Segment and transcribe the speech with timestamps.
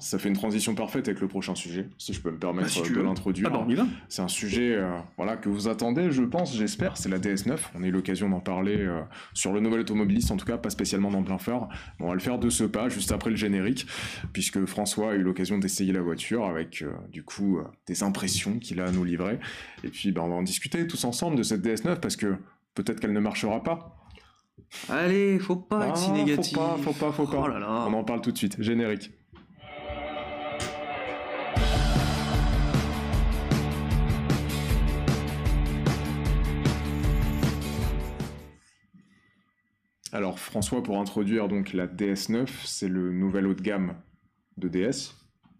[0.00, 2.84] Ça fait une transition parfaite avec le prochain sujet, si je peux me permettre Bah,
[2.86, 3.50] si de l'introduire.
[3.52, 3.86] Ah bah.
[4.08, 6.96] C'est un sujet euh, voilà, que vous attendez, je pense, j'espère.
[6.96, 7.56] C'est la DS9.
[7.74, 9.00] On a eu l'occasion d'en parler euh,
[9.34, 11.38] sur le nouvel automobiliste, en tout cas, pas spécialement dans plein.
[11.98, 13.86] Mais on va le faire de ce pas, juste après le générique,
[14.32, 18.80] puisque François a eu l'occasion d'essayer la voiture avec, euh, du coup, des impressions qu'il
[18.80, 19.38] a à nous livrer.
[19.84, 22.36] Et puis, bah, on va en discuter tous ensemble de cette DS9, parce que
[22.74, 23.94] peut-être qu'elle ne marchera pas.
[24.88, 26.54] Allez, faut pas Ah, être si négatif.
[26.54, 27.42] Faut pas, faut pas, faut pas.
[27.44, 27.86] Oh là là.
[27.88, 28.60] On en parle tout de suite.
[28.60, 29.12] Générique.
[40.18, 43.94] Alors François, pour introduire donc la DS9, c'est le nouvel haut de gamme
[44.56, 45.14] de DS.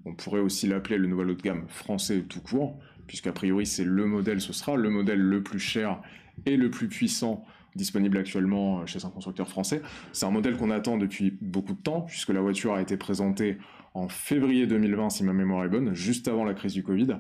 [0.05, 2.77] On pourrait aussi l'appeler le nouvel haut de gamme français tout court,
[3.07, 6.03] puisqu'a priori c'est le modèle, ce sera le modèle le plus cher
[6.45, 7.45] et le plus puissant
[7.77, 9.81] disponible actuellement chez un constructeur français.
[10.13, 13.59] C'est un modèle qu'on attend depuis beaucoup de temps, puisque la voiture a été présentée
[13.95, 17.19] en février 2020, si ma mémoire est bonne, juste avant la crise du Covid.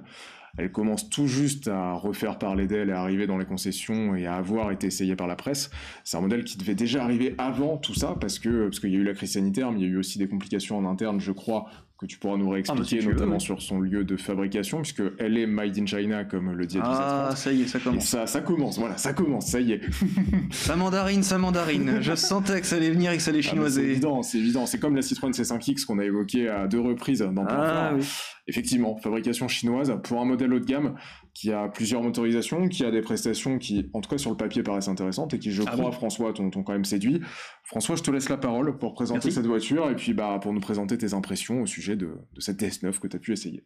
[0.57, 4.27] Elle commence tout juste à refaire parler d'elle et à arriver dans les concessions et
[4.27, 5.70] à avoir été essayée par la presse.
[6.03, 8.97] C'est un modèle qui devait déjà arriver avant tout ça, parce que parce qu'il y
[8.97, 11.20] a eu la crise sanitaire, mais il y a eu aussi des complications en interne,
[11.20, 11.67] je crois,
[11.99, 15.03] que tu pourras nous réexpliquer, Ah, bah, veux, notamment sur son lieu de fabrication, puisque
[15.19, 18.05] elle est made in China, comme le dit Ah, ça y est, ça et commence.
[18.05, 19.81] ça, ça commence, voilà, ça commence, ça y est.
[20.51, 21.99] Ça mandarine, ça mandarine.
[22.01, 23.83] Je sentais que ça allait venir et que ça allait Ah, mais c'est chinoiser.
[23.91, 24.67] évident, c'est évident.
[24.67, 28.05] C'est comme la Citroën C5X qu'on a évoqué à deux reprises dans Ah oui.
[28.47, 30.95] Effectivement, fabrication chinoise pour un modèle haut de gamme
[31.35, 34.63] qui a plusieurs motorisations, qui a des prestations qui, en tout cas sur le papier,
[34.63, 35.93] paraissent intéressantes et qui, je Ah crois, oui.
[35.95, 37.21] François, t'ont t'ont quand même séduit.
[37.63, 39.33] François, je te laisse la parole pour présenter Merci.
[39.33, 42.61] cette voiture et puis bah, pour nous présenter tes impressions au sujet de, de cette
[42.61, 43.64] DS9 que tu as pu essayer.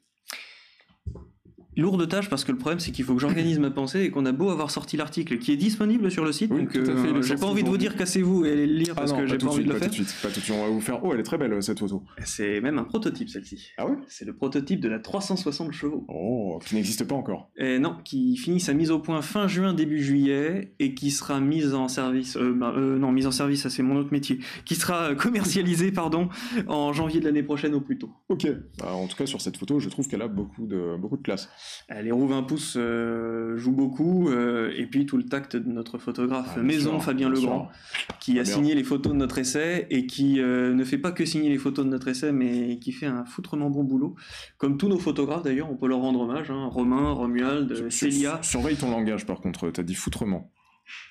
[1.77, 4.27] Lourde tâche parce que le problème c'est qu'il faut que j'organise ma pensée et qu'on
[4.27, 6.51] a beau avoir sorti l'article qui est disponible sur le site.
[6.53, 9.12] Oui, donc euh, j'ai pas envie de vous dire cassez-vous et allez le lire parce
[9.12, 9.95] ah non, que j'ai pas envie suite, de le pas faire.
[9.95, 10.56] tout de suite, pas tout de suite.
[10.56, 11.05] On va vous faire.
[11.05, 12.03] Oh, elle est très belle cette photo.
[12.25, 13.70] C'est même un prototype celle-ci.
[13.79, 16.05] Ah ouais C'est le prototype de la 360 chevaux.
[16.09, 17.51] Oh, qui n'existe pas encore.
[17.56, 21.41] Et non, qui finit sa mise au point fin juin début juillet et qui sera
[21.41, 22.36] mise en service.
[22.36, 24.39] euh, bah, euh, non, mise en service, ça c'est mon autre métier.
[24.64, 26.29] Qui sera euh, commercialisée, pardon,
[26.68, 28.11] en janvier de l'année prochaine au plus tôt.
[28.29, 28.47] Ok.
[28.79, 31.23] Bah, en tout cas, sur cette photo, je trouve qu'elle a beaucoup de, beaucoup de
[31.23, 31.48] classe.
[31.90, 35.68] Euh, Les roues 20 pouces euh, jouent beaucoup euh, et puis tout le tact de
[35.70, 37.70] notre photographe Ah, maison sûr, Fabien bien Legrand.
[37.73, 38.18] sûr.
[38.20, 38.55] qui a bien.
[38.55, 41.58] signé les photos de notre essai et qui euh, ne fait pas que signer les
[41.58, 44.14] photos de notre essai, mais qui fait un foutrement bon boulot.
[44.58, 46.50] Comme tous nos photographes d'ailleurs, on peut leur rendre hommage.
[46.50, 46.67] Hein.
[46.70, 49.70] Romain, Romuald, Sur- Célia, sur- Surveille ton langage, par contre.
[49.70, 50.50] T'as dit foutrement.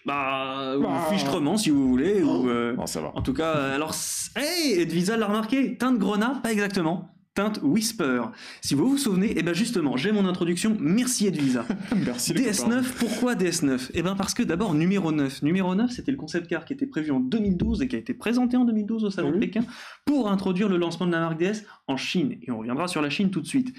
[0.06, 1.06] bah, ou Bah.
[1.09, 2.22] Fichtrement si vous voulez.
[2.22, 3.12] Ou, euh, Non, ça va.
[3.16, 3.94] En tout cas, alors,
[4.35, 7.09] hey, Edvisa l'a remarqué, teinte Grenat, pas exactement.
[7.34, 8.24] Teinte Whisper.
[8.62, 10.75] Si vous vous souvenez, et ben justement, j'ai mon introduction.
[10.80, 11.66] Merci Edvisa.
[12.06, 12.81] Merci les copains.
[12.81, 15.42] DS9, pourquoi DS9 Eh bien parce que d'abord numéro 9.
[15.42, 18.14] Numéro 9, c'était le concept car qui était prévu en 2012 et qui a été
[18.14, 19.36] présenté en 2012 au salon Oui.
[19.36, 19.64] de Pékin
[20.06, 22.36] pour introduire le lancement de la marque DS en Chine.
[22.42, 23.74] Et on reviendra sur la Chine tout de suite.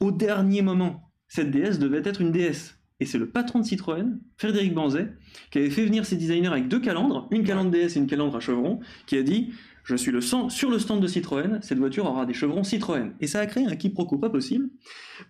[0.00, 2.74] Au dernier moment, cette DS devait être une DS.
[3.00, 5.12] Et c'est le patron de Citroën, Frédéric Banzet,
[5.52, 8.34] qui avait fait venir ses designers avec deux calandres, une calandre DS et une calandre
[8.34, 9.52] à chevrons, qui a dit
[9.88, 13.12] je suis le sang- sur le stand de Citroën, cette voiture aura des chevrons Citroën.
[13.20, 14.68] Et ça a créé un quiproquo pas possible,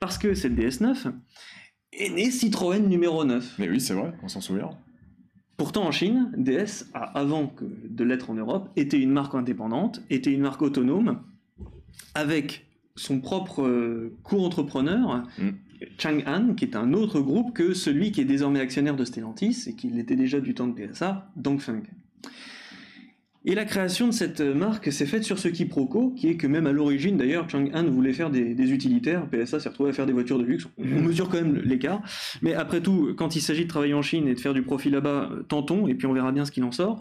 [0.00, 1.06] parce que cette DS9
[1.92, 3.54] est née Citroën numéro 9.
[3.58, 4.70] Mais oui, c'est vrai, on s'en souvient.
[5.56, 10.02] Pourtant, en Chine, DS, a, avant que de l'être en Europe, était une marque indépendante,
[10.10, 11.20] était une marque autonome,
[12.14, 12.66] avec
[12.96, 15.50] son propre euh, co-entrepreneur, Mm.
[15.96, 19.74] Chang'an, qui est un autre groupe que celui qui est désormais actionnaire de Stellantis, et
[19.76, 21.82] qui l'était déjà du temps de PSA, Dongfeng.
[23.44, 26.66] Et la création de cette marque s'est faite sur ce quiproquo, qui est que même
[26.66, 30.38] à l'origine, d'ailleurs, Chang'an voulait faire des, utilitaires, PSA s'est retrouvé à faire des voitures
[30.38, 30.66] de luxe.
[30.76, 32.02] On mesure quand même l'écart.
[32.42, 34.90] Mais après tout, quand il s'agit de travailler en Chine et de faire du profit
[34.90, 37.00] là-bas, tentons, et puis on verra bien ce qu'il en sort.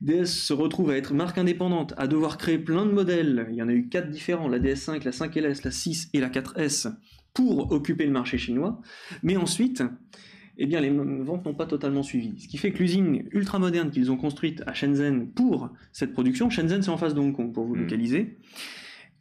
[0.00, 3.48] DS se retrouve à être marque indépendante, à devoir créer plein de modèles.
[3.50, 6.28] Il y en a eu quatre différents, la DS5, la 5LS, la 6 et la
[6.28, 6.92] 4S,
[7.34, 8.80] pour occuper le marché chinois.
[9.22, 9.82] Mais ensuite,
[10.58, 12.34] eh bien, les ventes n'ont pas totalement suivi.
[12.40, 16.50] Ce qui fait que l'usine ultra moderne qu'ils ont construite à Shenzhen pour cette production,
[16.50, 17.80] Shenzhen c'est en face de Hong Kong pour vous Mm.
[17.82, 18.36] localiser,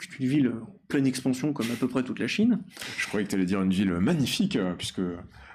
[0.01, 2.59] qui est une ville en pleine expansion comme à peu près toute la Chine.
[2.97, 5.01] Je croyais que t'allais dire une ville magnifique, euh, puisque.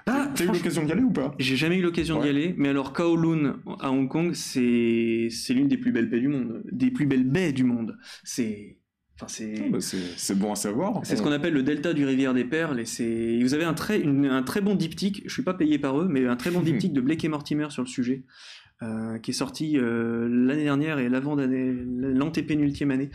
[0.05, 1.33] Ah, T'as eu l'occasion d'y aller ou pas?
[1.39, 5.69] J'ai jamais eu l'occasion d'y aller, mais alors Kowloon à Hong Kong, c'est c'est l'une
[5.69, 7.97] des plus belles baies du monde, des plus belles baies du monde.
[8.25, 8.77] C'est
[9.23, 9.77] enfin c'est Ah, bah,
[10.17, 11.01] C'est bon à savoir.
[11.03, 13.73] c'est ce On- qu'on appelle le delta du rivière des Perles et vous avez un
[13.73, 16.51] très une- un très bon diptyque, je suis pas payé par eux, mais un très
[16.51, 18.23] bon diptyque de Blake et Mortimer sur le sujet.
[18.81, 23.11] euh, qui est sorti euh, l'année dernière et l'avant l'antépénultième année.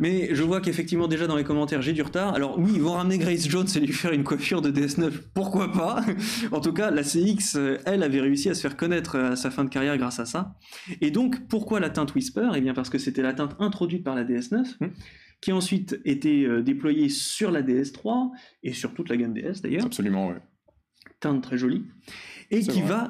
[0.00, 2.34] Mais je vois qu'effectivement déjà dans les commentaires j'ai du retard.
[2.34, 5.70] Alors oui, ils vont ramener Grace Jones et lui faire une coiffure de DS9, pourquoi
[5.70, 6.04] pas?
[6.52, 9.36] En tout cas, la CX, euh, elle avait réussi à se faire connaître euh, à
[9.36, 10.56] sa fin de carrière grâce à ça.
[11.00, 12.48] Et donc, pourquoi la teinte Whisper?
[12.56, 14.88] Eh bien parce que c'était la teinte introduite par la DS9, Hmm.
[15.42, 18.30] qui a ensuite été euh, déployé sur la DS3
[18.62, 20.36] et sur toute la gamme DS d'ailleurs, Absolument, ouais.
[21.20, 21.84] teinte très jolie,
[22.50, 22.88] et qui vrai.
[22.88, 23.08] va,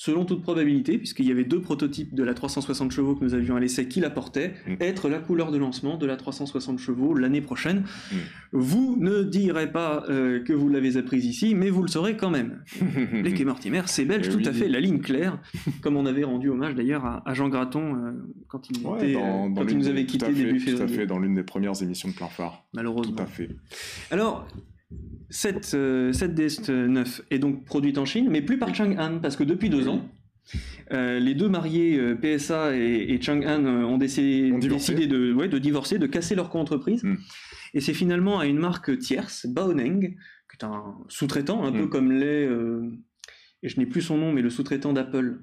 [0.00, 3.56] selon toute probabilité, puisqu'il y avait deux prototypes de la 360 chevaux que nous avions
[3.56, 4.74] à l'essai qui la portaient, Mm.
[4.78, 7.78] être la couleur de lancement de la 360 chevaux l'année prochaine.
[8.12, 8.16] Mm.
[8.52, 12.30] Vous ne direz pas euh, que vous l'avez apprise ici, mais vous le saurez quand
[12.30, 12.62] même.
[13.24, 15.40] Les Quai Mortimer, c'est belge, Eh tout à fait, la ligne claire,
[15.82, 18.12] comme on avait rendu hommage d'ailleurs à, à Jean Graton euh,
[18.46, 20.58] quand il, Ouais, était, dans- euh, dans quand il l'une nous avait quitté fait, début
[20.64, 22.64] Tout à février, fait, dans l'une des premières émissions de plein phare.
[22.72, 23.16] malheureusement.
[23.16, 23.48] Tout à fait.
[24.12, 24.46] Alors,
[25.30, 29.44] cette, euh, cette DS9 est donc produite en Chine, mais plus par Chang'an, parce que
[29.44, 30.08] depuis deux ans,
[30.92, 34.94] euh, les deux mariés euh, PSA et, et Chang'an euh, ont décidé, Ont divorcé.
[34.94, 37.04] décidé de, ouais, de divorcer, de casser leur co-entreprise.
[37.04, 37.16] Mm.
[37.74, 41.90] Et c'est finalement à une marque tierce, Baoneng, qui est un sous-traitant, un peu Mm.
[41.90, 42.90] comme l'est, euh,
[43.62, 45.40] et je n'ai plus son nom, mais le sous-traitant d'Apple.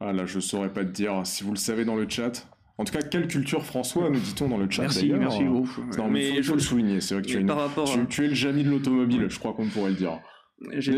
[0.00, 2.46] Ah là, je saurais pas te dire si vous le savez dans le chat.
[2.78, 5.44] En tout cas, quelle culture François, nous dit-on dans le chat Merci, d'ailleurs merci.
[5.44, 5.78] ouf.
[5.98, 8.00] Non, mais, faut, je le souligner, c'est vrai que tu, es une- par rapport tu-
[8.00, 10.18] à- tu es le Jamy de l'automobile, je crois qu'on pourrait le dire.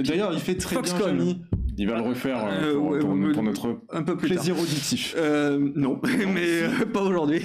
[0.04, 1.16] D'ailleurs, il fait très Foxconn.
[1.16, 1.42] bien Jamy.
[1.76, 3.48] Il va le refaire euh, Euh, pour, ouais, pour- ouais, pour ouais.
[3.48, 4.36] notre un peu plus tard.
[4.36, 5.14] plaisir auditif.
[5.18, 6.00] Euh, non,
[6.32, 7.40] mais euh, pas aujourd'hui.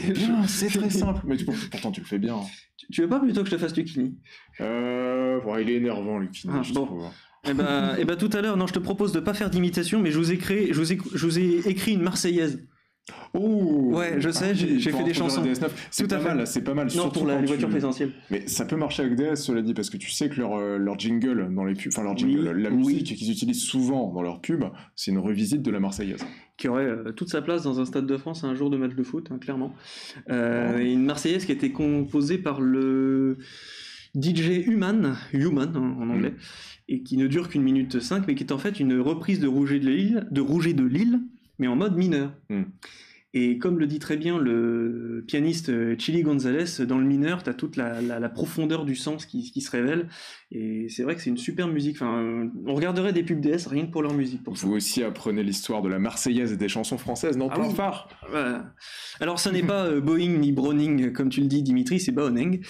[0.47, 1.21] C'est très simple.
[1.25, 2.35] Mais tu- pourtant, tu le fais bien.
[2.77, 4.17] Tu- Tu veux pas plutôt que je te fasse du kini?
[4.61, 6.85] Euh, ouais, il est énervant, Lucini, Ah, je bon.
[6.85, 7.03] trouve.
[7.49, 10.11] Eh ben, ben, tout à l'heure, non, je te propose de pas faire d'imitation, mais
[10.11, 12.67] je vous ai créé, je vous ai, je vous ai écrit une Marseillaise.
[13.33, 15.41] Oh Ouais, je sais, j'ai- oui, j'ai fait des chansons.
[15.43, 15.69] DS9.
[15.91, 16.85] C'est pas mal, c'est pas mal.
[16.87, 18.11] Non, surtout pour la, les tu- voitures présidentielles.
[18.31, 20.77] Mais ça peut marcher avec DS, cela dit, parce que tu sais que leur, euh,
[20.77, 22.77] leur jingle dans les pubs, enfin leur Oui, jingle, la oui.
[22.77, 24.65] musique qu'ils utilisent souvent dans leurs pubs,
[24.95, 26.25] c'est une revisite de la Marseillaise.
[26.57, 28.93] qui aurait euh, toute sa place dans un stade de France un jour de match
[28.93, 29.73] de foot, hein, clairement.
[30.29, 33.37] Euh, et une Marseillaise qui a été composée par le
[34.15, 36.33] DJ Human, Human hein, en anglais,
[36.89, 39.47] et qui ne dure qu'une minute 5, mais qui est en fait une reprise de
[39.47, 41.19] Rouget de Lille, de Rouget de Lille,
[41.59, 42.31] mais en mode mineur.
[42.49, 42.63] Mm.
[43.35, 47.51] Et comme le dit très bien le pianiste euh, Chili Gonzalez, dans le mineur, tu
[47.51, 50.07] as toute la, la- la profondeur du sens qui, qui se révèle.
[50.51, 51.97] Et c'est vrai que c'est une super musique.
[51.97, 54.41] Enfin, on regarderait des pubs DS rien que pour leur musique.
[54.43, 54.65] Pour ça.
[54.65, 57.71] Vous aussi apprenez l'histoire de la Marseillaise et des chansons françaises dans Ah oui.
[57.75, 58.09] phare.
[58.31, 58.73] Voilà.
[59.19, 62.61] Alors, ça n'est pas euh, Boeing ni Browning, comme tu le dis, Dimitri, c'est Baoneng,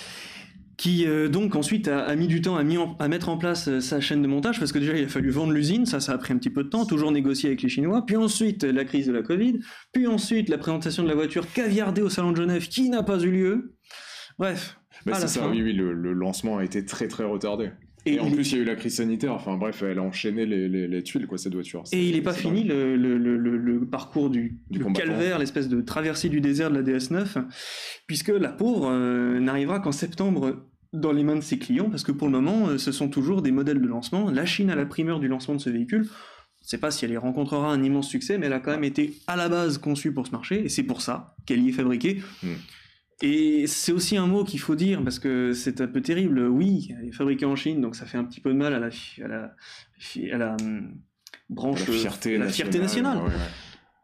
[0.79, 3.37] qui euh, donc ensuite a, a mis du temps à, mis en- à mettre en
[3.37, 5.99] place euh, sa chaîne de montage, parce que déjà il a fallu vendre l'usine, ça,
[5.99, 8.63] ça a pris un petit peu de temps, toujours négocier avec les Chinois, puis ensuite
[8.63, 9.59] la crise de la Covid,
[9.91, 13.19] puis ensuite la présentation de la voiture caviardée au Salon de Genève, qui n'a pas
[13.19, 13.75] eu lieu.
[14.37, 14.79] Bref.
[15.05, 15.51] Bah, à c'est ça, fin.
[15.51, 17.71] oui, oui, le, le lancement a été très très retardé.
[18.05, 19.33] Et, en plus, il y a eu la crise sanitaire.
[19.33, 21.83] Enfin bref, elle a enchaîné les, les- les tuiles, quoi, cette voiture.
[21.91, 24.57] Et il n'est pas fini le, le- le- parcours du,
[24.95, 27.43] calvaire, l'espèce de traversée du désert de la DS9,
[28.07, 32.11] puisque la pauvre euh, n'arrivera qu'en septembre dans les mains de ses clients, parce que
[32.11, 34.31] pour le moment, euh, ce sont toujours des modèles de lancement.
[34.31, 36.07] La Chine a la primeur du lancement de ce véhicule.
[36.09, 38.71] On ne sait pas si elle y rencontrera un immense succès, mais elle a quand
[38.71, 41.69] même été à la base conçue pour ce marché, et c'est pour ça qu'elle y
[41.69, 42.21] est fabriquée.
[42.43, 42.55] Hmm.
[43.21, 46.47] Et c'est aussi un mot qu'il faut dire, parce que c'est un peu terrible.
[46.47, 48.79] Oui, elle est fabriquée en Chine, donc ça fait un petit peu de mal à
[48.79, 48.89] la,
[49.23, 49.55] à la,
[50.33, 50.95] à la hum,
[51.49, 53.17] branche, La fierté, la fierté nationale.
[53.17, 53.49] ouais, ouais.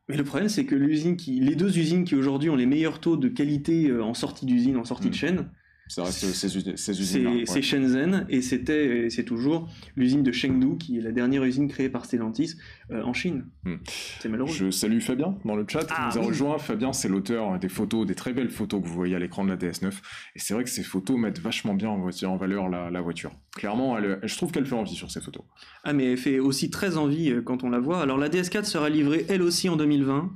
[0.07, 2.99] Mais le problème, c'est que l'usine qui, les deux usines qui aujourd'hui ont les meilleurs
[2.99, 5.49] taux de qualité euh, en sortie d'usine, en sortie de chaîne,
[5.87, 7.29] Ça reste ces, usi- ces c'est usines-là.
[7.31, 7.43] ouais.
[7.45, 11.67] c'est Shenzhen et c'était, et c'est toujours l'usine de Chengdu qui est la dernière usine
[11.67, 12.55] créée par Stellantis
[12.91, 13.45] euh, en Chine.
[13.65, 13.75] Mm.
[14.19, 14.51] C'est malheureux.
[14.51, 16.27] Je salue Fabien dans le chat qui Ah, nous a oui.
[16.29, 16.57] rejoint.
[16.57, 19.49] Fabien, c'est l'auteur des photos, des très belles photos que vous voyez à l'écran de
[19.49, 19.91] la DS9.
[20.35, 23.31] Et c'est vrai que ces photos mettent vachement bien en, valeur la, la voiture.
[23.55, 25.43] Clairement, elle- je trouve qu'elle fait envie sur ces photos.
[25.83, 28.01] Ah, mais elle fait aussi très envie euh, quand on la voit.
[28.01, 30.31] Alors la DS4 sera livrée elle aussi en 2020.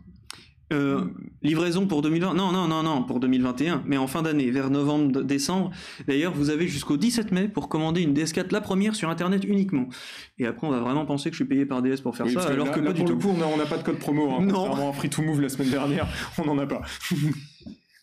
[0.72, 1.12] Euh, Mm.
[1.42, 5.22] livraison pour 2020 Non, non, non, non, pour 2021, mais en fin d'année, vers novembre,
[5.24, 5.72] décembre.
[6.08, 9.88] D'ailleurs, vous avez jusqu'au 17 mai pour commander une DS4, la première, sur Internet uniquement.
[10.38, 12.34] Et après, on va vraiment penser que je suis payé par DS pour faire Oui,
[12.34, 13.16] ça, alors là, que là, pas du pour tout.
[13.30, 14.30] le coup, on n'a pas de code promo.
[14.32, 14.54] Hein, Non.
[14.68, 16.08] Contrairement à Free to Move la semaine dernière,
[16.38, 16.82] on n'en a pas.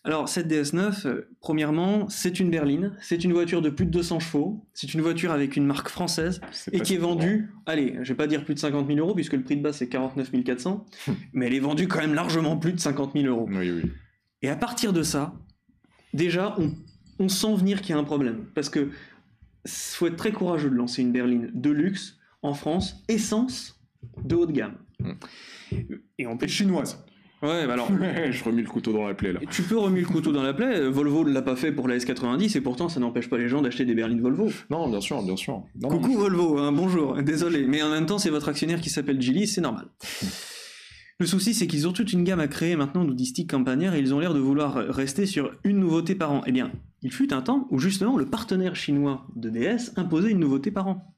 [0.03, 4.19] Alors, cette DS9, euh, premièrement, c'est une berline, c'est une voiture de plus de 200
[4.19, 6.39] chevaux, c'est une voiture avec une marque française,
[6.71, 9.33] et qui est vendue, allez, je vais pas dire plus de 50 000 euros, puisque
[9.33, 10.85] le prix de base c'est 49 400,
[11.33, 13.47] mais elle est vendue quand même largement plus de 50 000 euros.
[13.49, 13.91] Oui, oui.
[14.41, 15.33] Et à partir de ça,
[16.13, 16.71] déjà, on,
[17.19, 18.45] on sent venir qu'il y a un problème.
[18.53, 18.91] Parce que
[19.67, 23.81] faut être très courageux de lancer une berline de luxe en France, essence
[24.23, 24.77] de haut de gamme.
[24.99, 25.11] Mm.
[26.17, 26.47] Et on Et peut...
[26.47, 27.03] chinoise.
[27.43, 27.87] Ouais, bah alors,
[28.31, 29.39] je remets le couteau dans la plaie là.
[29.51, 30.79] tu peux remuer le couteau dans la plaie.
[30.79, 33.47] euh, Volvo ne l'a pas fait pour la S90 et pourtant ça n'empêche pas les
[33.47, 34.49] gens d'acheter des berlines Volvo.
[34.71, 35.63] Non, bien sûr, bien sûr.
[35.79, 37.67] Non, Coucou non, Volvo, hein, bonjour, désolé.
[37.67, 39.87] Mais en même temps, c'est votre actionnaire qui s'appelle Geely, c'est normal.
[41.19, 44.13] Le souci, c'est qu'ils ont toute une gamme à créer maintenant d'outistiques campagnaires et ils
[44.13, 46.41] ont l'air de vouloir rester sur une nouveauté par an.
[46.45, 50.39] Eh bien, il fut un temps où justement le partenaire chinois de DS imposait une
[50.39, 51.15] nouveauté par an.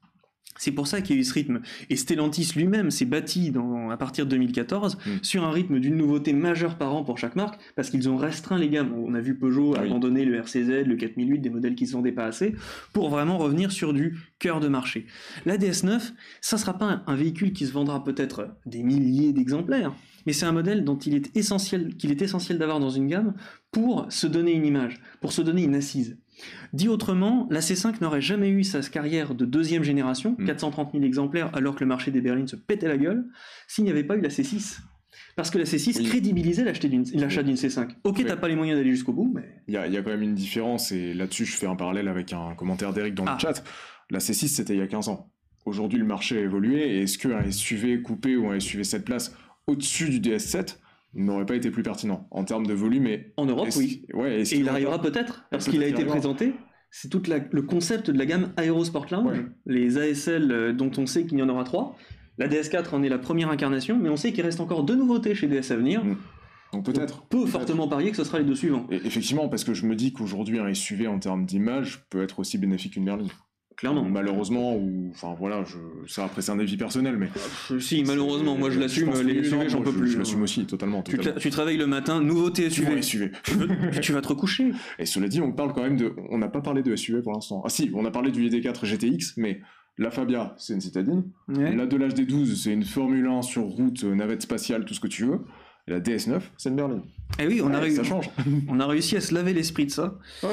[0.60, 1.60] C'est pour ça qu'il y a eu ce rythme.
[1.88, 5.10] Et Stellantis lui-même s'est bâti dans, à partir de 2014 Mm.
[5.22, 8.58] sur un rythme d'une nouveauté majeure par an pour chaque marque, parce qu'ils ont restreint
[8.58, 8.92] les gammes.
[8.94, 9.88] On a vu Peugeot Ah oui.
[9.88, 12.54] abandonner le RCZ, le 4008, des modèles qui se vendaient pas assez,
[12.92, 15.06] pour vraiment revenir sur du cœur de marché.
[15.46, 16.12] La DS9,
[16.42, 19.94] ça sera pas un, un véhicule qui se vendra peut-être des milliers d'exemplaires,
[20.26, 23.32] mais c'est un modèle dont il est essentiel, qu'il est essentiel d'avoir dans une gamme
[23.72, 26.18] pour se donner une image, pour se donner une assise.
[26.72, 30.46] Dit autrement, la C5 n'aurait jamais eu sa carrière de deuxième génération, Mm.
[30.46, 33.26] 430 000 exemplaires, alors que le marché des berlines se pétait la gueule,
[33.68, 34.78] s'il n'y avait pas eu la C6.
[35.36, 36.04] Parce que la C6 Oui.
[36.06, 37.46] crédibilisait l'achat d'une l'achat Oui.
[37.48, 37.90] d'une C5.
[38.04, 38.24] Ok, Oui.
[38.26, 40.10] t'as pas les moyens d'aller jusqu'au bout, mais Il y a, il y a quand
[40.10, 43.34] même une différence, et là-dessus, je fais un parallèle avec un commentaire d'Eric dans Ah.
[43.34, 43.62] le chat.
[44.10, 45.30] La C6, c'était il y a 15 ans.
[45.66, 49.36] Aujourd'hui, le marché a évolué, et est-ce qu'un SUV coupé ou un SUV 7 places
[49.66, 50.78] au-dessus du DS7
[51.14, 54.06] n'aurait pas été plus pertinent en termes de volume et en Europe, oui.
[54.14, 56.54] Ouais, Et il arrivera peut-être, parce qu'il a été présenté.
[56.92, 59.46] C'est tout le concept de la gamme Aerosport Lounge, Ouais.
[59.66, 61.96] les ASL euh, dont on sait qu'il y en aura trois.
[62.36, 65.34] La DS4 en est la première incarnation, mais on sait qu'il reste encore deux nouveautés
[65.34, 66.04] chez DS à venir.
[66.04, 66.16] Mm.
[66.72, 67.22] Donc peut-être.
[67.24, 67.50] On peut peut-être.
[67.50, 68.86] fortement parier que ce sera les deux suivants.
[68.90, 72.38] Et effectivement, parce que je me dis qu'aujourd'hui, un SUV en termes d'image peut être
[72.38, 73.28] aussi bénéfique qu'une berline.
[73.80, 74.04] Clairement.
[74.04, 75.76] Malheureusement, ou enfin voilà, je...
[76.06, 77.28] ça après c'est un avis personnel, mais
[77.70, 80.10] Euh, Si, malheureusement, moi je l'assume, pense que les SUV, j'en peux je- plus.
[80.12, 81.02] Je l'assume aussi totalement.
[81.02, 81.38] Tu totalement.
[81.56, 83.32] réveilles le matin, nouveauté Tu vois, SUV.
[83.42, 83.98] SUV.
[84.02, 84.72] tu vas te recoucher.
[84.98, 86.12] Et cela dit, on parle quand même de.
[86.30, 87.62] On n'a pas parlé de SUV pour l'instant.
[87.64, 89.60] Ah si, on a parlé du ID4 GTX, mais
[89.98, 91.24] la Fabia, c'est une citadine.
[91.48, 91.74] Ouais.
[91.74, 95.08] La Delage D12, c'est une Formule 1 sur route, euh, navette spatiale, tout ce que
[95.08, 95.40] tu veux.
[95.86, 97.02] La DS9, c'est une berline.
[97.38, 98.28] Eh oui, on a, Ouais, Ça change.
[98.68, 100.18] on a réussi à se laver l'esprit de ça.
[100.42, 100.50] Ouais.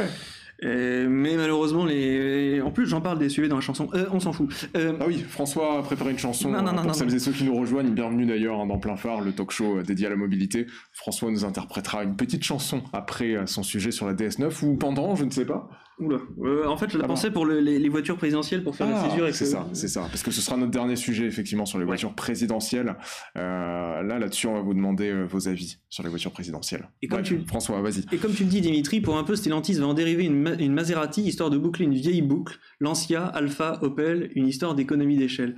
[0.63, 2.61] Euh, mais malheureusement, les...
[2.61, 3.89] en plus, j'en parle des SUV dans la chanson.
[3.93, 4.69] Euh, on s'en fout.
[4.75, 7.31] Euh, Ah oui, François a préparé une chanson Non, non, non, pour celles et ceux
[7.31, 7.91] qui nous rejoignent.
[7.91, 10.65] Bienvenue d'ailleurs hein, dans Plein Phare, le talk show dédié à la mobilité.
[10.93, 15.25] François nous interprétera une petite chanson après son sujet sur la DS9 ou pendant, je
[15.25, 15.69] ne sais pas.
[15.99, 16.17] Oula.
[16.43, 17.13] Euh, en fait, je la Ah bon.
[17.15, 19.23] pensais pour le- les, les voitures présidentielles pour faire la césure.
[19.23, 20.01] avec c'est ça, c'est ça.
[20.01, 21.87] Parce que ce sera notre dernier sujet effectivement sur les Ouais.
[21.89, 22.95] voitures présidentielles.
[23.35, 26.87] Euh, là, là-dessus, on va vous demander euh, vos avis sur les voitures présidentielles.
[27.01, 28.03] Et comme tu- François, vas-y.
[28.11, 30.53] Et comme tu le dis, Dimitri, pour un peu, Stellantis va en dériver une, Ma-
[30.55, 32.57] une Maserati, histoire de boucler une vieille boucle.
[32.79, 35.55] Lancia, Alpha, Opel, une histoire d'économie d'échelle.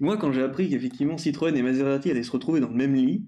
[0.00, 3.26] Moi, quand j'ai appris qu'effectivement Citroën et Maserati allaient se retrouver dans le même lit,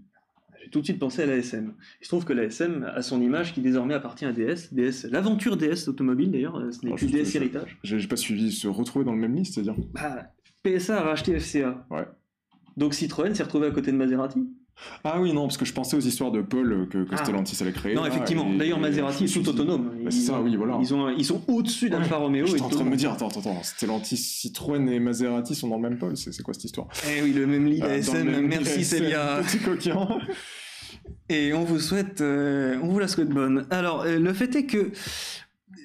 [0.62, 1.73] j'ai tout de suite pensé à la SM.
[2.00, 4.73] Il se trouve que la SM a son image qui désormais appartient à DS.
[4.73, 7.79] DS L'aventure DS automobile d'ailleurs, euh, ce n'est Oh, plus DS je- Héritage.
[7.83, 9.75] J'ai pas suivi se retrouver dans le même lit, c'est-à-dire?
[9.95, 10.26] Bah,
[10.62, 11.87] PSA a racheté FCA.
[11.90, 12.05] Ouais.
[12.76, 14.47] Donc Citroën s'est retrouvé à côté de Maserati.
[15.04, 17.16] Ah oui, non, parce que je pensais aux histoires de Paul euh, que, que Ah.
[17.25, 17.94] Stellantis allait créer.
[17.94, 18.49] non, là, effectivement.
[18.52, 19.90] D'ailleurs, Maserati je est suis tout autonome.
[20.04, 20.78] Bah, c'est ça, oui, voilà.
[20.80, 22.46] Ils, ont, ils sont au-dessus d'Alfa Romeo.
[22.46, 25.68] J'étais et en train de me dire, attends, attends, attends, Stellantis, Citroën et Maserati sont
[25.68, 26.88] dans le même pôle, c'est quoi cette histoire?
[27.08, 29.40] Eh oui, le même lit Euh, dans ASM, le même merci Célia.
[29.42, 30.08] Petit coquin.
[31.28, 33.66] Et on vous souhaite, euh, on vous la souhaite bonne.
[33.70, 34.90] Alors, euh, le fait est que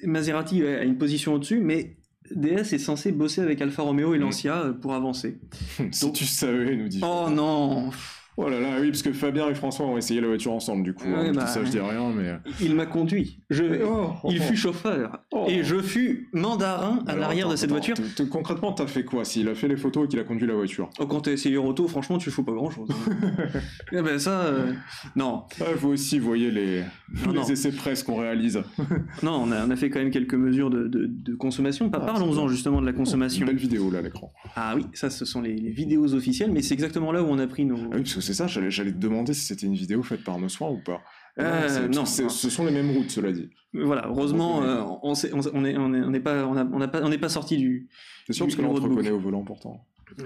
[0.04, 1.96] Maserati a une position au-dessus, mais
[2.34, 4.22] DS est censé bosser avec Alfa Romeo et Mm.
[4.22, 5.38] Lancia pour avancer.
[5.92, 7.00] si tu savais, nous dit.
[7.02, 7.90] Oh non
[8.38, 10.92] Oh là là, oui, parce que Fabien et François ont essayé la voiture ensemble, du
[10.92, 11.04] coup.
[11.06, 12.34] Ouais, hein, bah, ça, je dis rien, mais.
[12.60, 13.40] Il m'a conduit.
[13.48, 14.56] Je, Oh, il oh, fut oh.
[14.56, 15.20] chauffeur.
[15.32, 15.46] Oh.
[15.48, 17.94] Et je fus mandarin à l'arrière de cette voiture.
[17.96, 20.46] te- te- concrètement, t'as fait quoi S'il a fait les photos et qu'il a conduit
[20.46, 20.90] la voiture?
[20.98, 22.88] Oh, quand t'es essayeur auto, franchement, tu fous pas grand-chose.
[23.92, 24.72] eh ben ça, euh,
[25.14, 25.44] non.
[25.60, 26.82] ah, Vous aussi voyez les,
[27.24, 27.44] Non, les non.
[27.46, 28.60] essais presse qu'on réalise.
[29.22, 31.88] Non, on a, on a fait quand même quelques mesures de, de- de consommation.
[31.90, 33.46] Pas- Ah, Parlons-en justement de la Une consommation.
[33.46, 34.32] belle vidéo là à l'écran.
[34.56, 37.38] Ah oui, ça, ce sont les, les vidéos officielles, mais c'est exactement là où on
[37.38, 37.76] a pris nos.
[37.92, 40.48] Ah oui, c'est ça, j'allais j'allais te demander si c'était une vidéo faite par nos
[40.48, 41.02] soins ou pas.
[41.38, 43.50] Euh, non, ce sont les mêmes routes, cela dit.
[43.74, 46.64] Voilà, heureusement, On euh, on, on, on est, on est, on est pas, on a,
[46.64, 47.88] on a pas, on n'est pas sorti du.
[48.26, 49.86] C'est sûr, Du- parce que là, du on te reconnaît au volant pourtant.
[50.20, 50.24] Euh,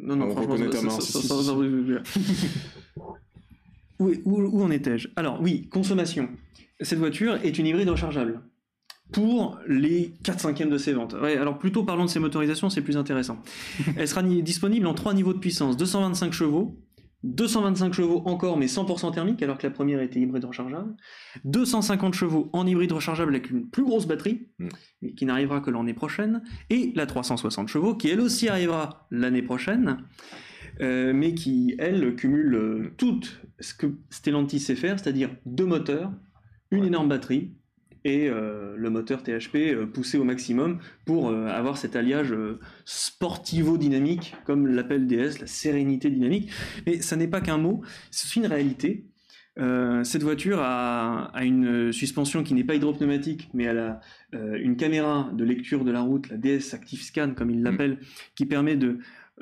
[0.00, 1.44] non, non, On franchement, reconnaît ta ça- main, ça- si, ça- si, ça- si.
[1.46, 1.52] ça-
[3.98, 5.08] où, où, où en étais-je?
[5.16, 6.28] Alors, oui, consommation.
[6.80, 8.40] Cette voiture est une hybride rechargeable.
[9.12, 11.14] Pour les 4 cinquièmes de ses ventes.
[11.20, 13.38] Ouais, alors plutôt parlons de ses motorisations, c'est plus intéressant.
[13.96, 16.78] Elle sera ni- disponible en trois niveaux de puissance 225 chevaux,
[17.24, 20.96] 225 chevaux encore, mais 100% thermique, alors que la première était hybride rechargeable.
[21.44, 24.68] 250 chevaux en hybride rechargeable avec une plus grosse batterie, Mm.
[25.02, 26.42] mais qui n'arrivera que l'année prochaine.
[26.70, 29.98] Et la 360 chevaux, qui elle aussi arrivera l'année prochaine,
[30.80, 33.20] euh, mais qui, elle, cumule euh, tout
[33.60, 36.10] ce que Stellantis sait faire, c'est-à-dire deux moteurs,
[36.72, 36.86] une Ouais.
[36.88, 37.52] énorme batterie,
[38.04, 42.34] et euh, le moteur THP euh, poussé au maximum pour euh, avoir cet alliage
[42.84, 46.50] sportivo-dynamique, comme l'appelle DS, la sérénité dynamique.
[46.86, 49.06] Mais ça n'est pas qu'un mot, c'est une réalité.
[49.58, 54.00] Euh, cette voiture a, a une suspension qui n'est pas hydropneumatique, mais elle a
[54.34, 57.98] euh, une caméra de lecture de la route, la DS Active Scan comme il l'appelle,
[58.34, 58.98] qui permet de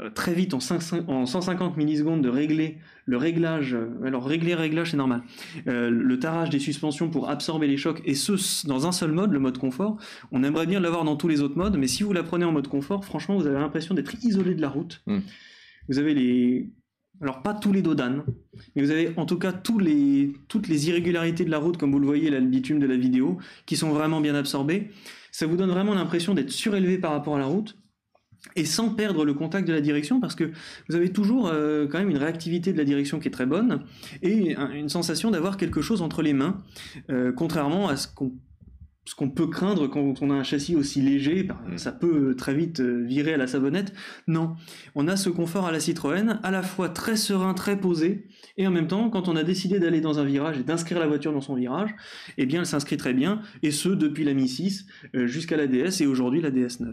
[0.09, 4.93] très vite en, 5 en 150 millisecondes de régler le réglage, euh, alors régler réglage
[4.93, 5.23] c'est normal,
[5.67, 9.33] euh, le tarage des suspensions pour absorber les chocs et ce dans un seul mode,
[9.33, 9.99] le mode confort.
[10.33, 12.53] On aimerait bien l'avoir dans tous les autres modes, mais si vous la prenez en
[12.53, 15.03] mode confort, franchement vous avez l'impression d'être isolé de la route.
[15.07, 15.19] Mm.
[15.89, 16.71] Vous avez les,
[17.21, 18.23] alors pas tous les dos d'âne,
[18.75, 21.93] mais vous avez en tout cas tous les, toutes les irrégularités de la route, comme
[21.93, 24.91] vous le voyez là, le bitume de la vidéo, qui sont vraiment bien absorbées.
[25.33, 27.77] Ça vous donne vraiment l'impression d'être surélevé par rapport à la route
[28.57, 30.51] et sans perdre le contact de la direction parce que
[30.89, 33.83] vous avez toujours euh, quand même une réactivité de la direction qui est très bonne
[34.23, 36.57] et un- une sensation d'avoir quelque chose entre les mains,
[37.11, 38.33] euh, contrairement à ce qu'on
[39.11, 41.79] ce qu'on peut craindre quand on a un châssis aussi léger, bah, Mm.
[41.79, 43.93] ça peut très vite euh, virer à la savonnette.
[44.29, 44.55] Non,
[44.95, 48.69] on a ce confort à la Citroën, à la fois très serein, très posé, et
[48.69, 51.33] en même temps, quand on a décidé d'aller dans un virage et d'inscrire la voiture
[51.33, 51.91] dans son virage,
[52.39, 54.87] eh bien, elle s'inscrit très bien, et ce, depuis la Mi 6
[55.17, 56.93] euh, jusqu'à la DS et aujourd'hui la DS9.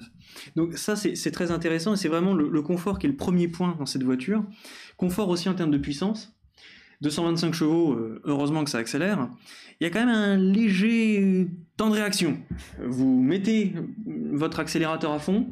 [0.55, 3.15] Donc ça, c'est c'est très intéressant, et c'est vraiment le, le confort qui est le
[3.15, 4.43] premier point dans cette voiture.
[4.97, 6.33] Confort aussi en termes de puissance.
[7.01, 9.29] 225 chevaux, euh, heureusement que ça accélère.
[9.79, 12.37] Il y a quand même un léger temps de réaction.
[12.83, 13.73] Vous mettez
[14.05, 15.47] votre accélérateur à fond,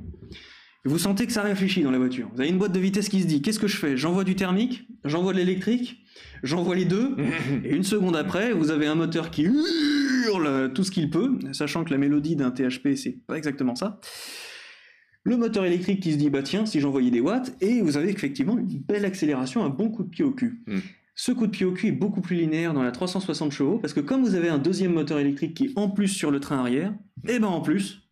[0.85, 2.29] vous sentez que ça réfléchit dans la voiture.
[2.33, 3.97] Vous avez une boîte de vitesse qui se dit qu'est-ce que je fais?
[3.97, 6.03] J'envoie du thermique, j'envoie de l'électrique,
[6.43, 7.15] j'envoie les deux,
[7.63, 11.83] et une seconde après, vous avez un moteur qui hurle tout ce qu'il peut, sachant
[11.83, 13.99] que la mélodie d'un THP, c'est pas exactement ça.
[15.23, 18.09] Le moteur électrique qui se dit bah tiens, si j'envoyais des watts, et vous avez
[18.09, 20.63] effectivement une belle accélération, un bon coup de pied au cul.
[21.15, 23.93] Ce coup de pied au cul est beaucoup plus linéaire dans la 360 chevaux, parce
[23.93, 26.57] que comme vous avez un deuxième moteur électrique qui est en plus sur le train
[26.57, 26.93] arrière,
[27.27, 28.09] et ben en plus,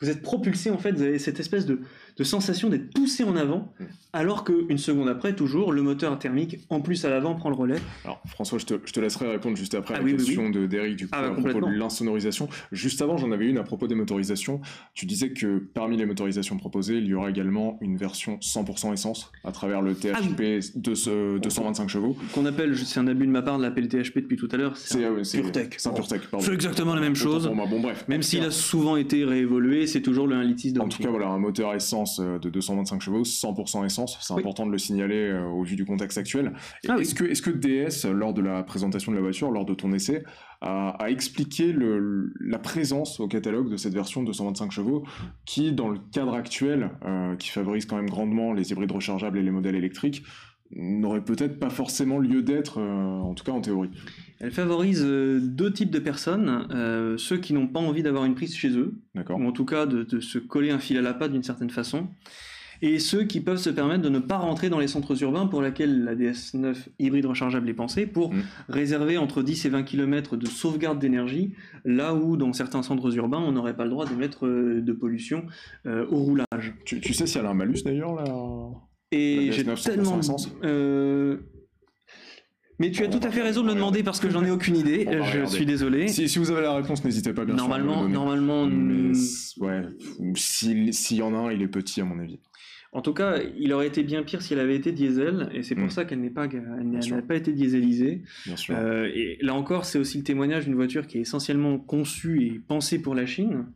[0.00, 1.80] vous êtes propulsé en fait, vous avez cette espèce de,
[2.22, 3.84] de sensation d'être poussé en avant, Mm.
[4.12, 7.78] alors qu'une seconde après, toujours, le moteur thermique en plus à l'avant prend le relais.
[8.04, 10.18] Alors, François, je te, je te laisserai répondre juste après Ah à la oui, oui,
[10.24, 12.48] question de d'Eric du coup, Ah bah, à propos de l'insonorisation.
[12.70, 14.60] Juste avant, j'en avais une à propos des motorisations.
[14.94, 19.30] Tu disais que parmi les motorisations proposées, il y aura également une version 100% essence
[19.44, 22.16] à travers le Ah THP de ce 225 chevaux.
[22.34, 24.76] Qu'on appelle, c'est un abus de ma part de l'appeler THP depuis tout à l'heure,
[24.76, 25.74] c'est un euh, PureTech.
[25.78, 26.44] C'est un PureTech, pardon.
[26.46, 27.50] C'est exactement la même chose.
[27.54, 28.04] Bon, bref.
[28.08, 31.10] Même s'il a souvent été réévolué, c'est toujours le 1 litre 6 En tout cas,
[31.10, 34.18] voilà, un moteur essence euh, de 225 chevaux, 100% essence.
[34.20, 34.40] C'est Oui.
[34.40, 36.52] important de le signaler euh, au vu du contexte actuel.
[36.88, 37.02] Ah oui.
[37.02, 39.92] est-ce que, est-ce que DS, lors de la présentation de la voiture, lors de ton
[39.92, 40.24] essai,
[40.60, 45.04] a, a expliqué le- la présence au catalogue de cette version de 225 chevaux,
[45.44, 49.42] qui, dans le cadre actuel, euh, qui favorise quand même grandement les hybrides rechargeables et
[49.42, 50.22] les modèles électriques,
[50.76, 53.90] n'aurait peut-être pas forcément lieu d'être, euh, en tout cas en théorie.
[54.40, 58.34] Elle favorise euh, deux types de personnes, euh, ceux qui n'ont pas envie d'avoir une
[58.34, 61.14] prise chez eux, ou en tout cas de, de se coller un fil à la
[61.14, 62.08] patte d'une certaine façon,
[62.84, 65.62] et ceux qui peuvent se permettre de ne pas rentrer dans les centres urbains pour
[65.62, 68.40] laquelle la DS9 hybride rechargeable est pensée, pour Mm.
[68.68, 71.54] réserver entre 10 et 20 km de sauvegarde d'énergie,
[71.84, 75.44] là où dans certains centres urbains on n'aurait pas le droit d'émettre euh, de pollution
[75.86, 76.74] euh, au roulage.
[76.84, 78.24] Tu, tu sais si elle a un malus d'ailleurs là?
[79.12, 80.20] Et j'ai DS9 100% tellement.
[80.64, 81.36] euh,
[82.78, 84.76] Mais tu as tout à fait raison de le demander parce que j'en ai aucune
[84.76, 85.04] idée.
[85.04, 85.46] Je regarder.
[85.46, 86.08] suis désolé.
[86.08, 88.14] si, si vous avez la réponse, n'hésitez pas bien sûr Normalement, donner.
[88.14, 89.12] normalement, Mais
[89.58, 89.82] ouais,
[90.18, 92.40] ou s'il y en a un, il est petit à mon avis.
[92.94, 95.74] en tout cas, il aurait été bien pire si elle avait été diesel, et c'est
[95.74, 95.90] pour Mm.
[95.90, 97.16] ça qu'elle n'est pas, n'a- sûr.
[97.16, 98.22] n'a pas été dieselisée.
[98.46, 98.74] Bien sûr.
[98.76, 102.60] Euh, et là encore, c'est aussi le témoignage d'une voiture qui est essentiellement conçue et
[102.66, 103.66] pensée pour la Chine.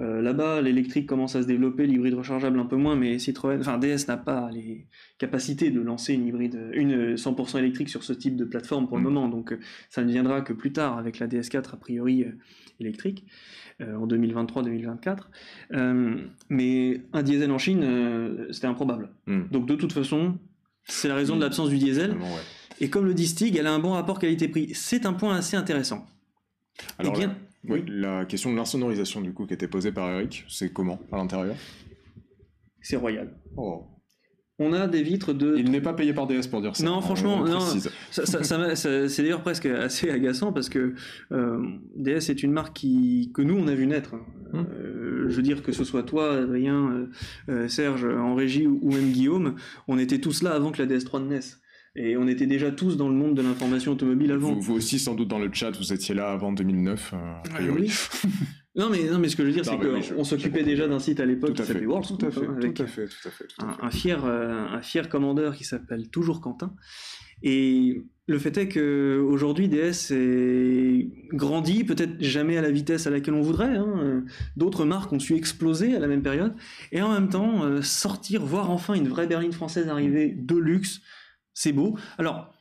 [0.00, 3.78] Euh, Là-bas, l'électrique commence à se développer, l'hybride rechargeable un peu moins, mais Citroën, enfin
[3.78, 4.86] DS n'a pas les
[5.18, 9.02] capacités de lancer une hybride, une 100% électrique sur ce type de plateforme pour le
[9.02, 9.06] Mm.
[9.06, 9.28] moment.
[9.28, 9.56] Donc,
[9.90, 12.30] ça ne viendra que plus tard avec la DS4 a priori euh,
[12.78, 13.26] électrique
[13.80, 15.28] euh, en 2023-2024.
[15.72, 16.16] Euh,
[16.48, 17.84] mais un diesel en Chine,
[18.52, 19.08] c'était improbable.
[19.26, 19.42] Hmm.
[19.50, 20.38] Donc, de toute façon,
[20.84, 21.42] c'est la raison de Mm.
[21.42, 22.12] l'absence du diesel.
[22.12, 22.26] Ouais.
[22.80, 24.70] Et comme le dit Stig, elle a un bon rapport qualité-prix.
[24.74, 26.06] C'est un point assez intéressant.
[26.98, 30.44] Alors, Eh bien, oui, la question de l'insonorisation du coup qui était posée par Eric,
[30.48, 31.56] c'est comment à l'intérieur?
[32.80, 33.30] C'est royal.
[33.56, 33.84] Oh.
[34.60, 35.54] On a des vitres de.
[35.56, 36.84] Il n'est pas payé par DS pour dire ça.
[36.84, 37.60] Non, franchement, on non.
[37.60, 40.94] Ça- ça- ça m'a- ça- c'est d'ailleurs presque assez agaçant parce que
[41.30, 41.62] euh,
[41.94, 44.14] DS est une marque qui, que nous on a vu naître.
[44.14, 44.24] hein.
[44.54, 44.66] Hum.
[44.72, 47.06] Euh, je veux dire que ce soit toi, Adrien, euh,
[47.50, 49.54] euh, Serge en régie ou, ou même Guillaume,
[49.86, 51.60] on était tous là avant que la DS3 ne naisse.
[52.00, 54.54] Et on était déjà tous dans le monde de l'information automobile avant.
[54.54, 57.12] Vous, vous aussi, sans doute dans le chat, vous étiez là avant 2009.
[57.12, 57.90] euh, a priori.
[58.24, 58.30] oui.
[58.76, 61.18] non, mais, non, mais ce que je veux dire, c'est qu'on s'occupait déjà d'un site
[61.18, 63.30] à l'époque qui s'appelait World tout à fait, Scoop, avec tout à fait, tout à
[63.32, 63.82] fait, tout à un, fait.
[63.82, 66.72] un fier, euh, un fier commandeur qui s'appelle toujours Quentin.
[67.42, 73.10] Et le fait est que aujourd'hui DS est grandi, peut-être jamais à la vitesse à
[73.10, 73.76] laquelle on voudrait.
[73.76, 74.24] hein.
[74.56, 76.54] D'autres marques ont su exploser à la même période,
[76.92, 81.00] et en même temps euh, sortir, voir enfin une vraie berline française arriver de luxe,
[81.58, 81.96] c'est beau.
[82.18, 82.52] Alors.